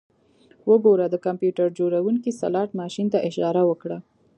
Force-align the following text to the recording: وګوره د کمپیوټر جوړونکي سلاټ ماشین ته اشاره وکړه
وګوره 0.69 1.05
د 1.09 1.15
کمپیوټر 1.25 1.67
جوړونکي 1.79 2.31
سلاټ 2.39 2.69
ماشین 2.79 3.07
ته 3.13 3.19
اشاره 3.29 3.61
وکړه 3.69 3.97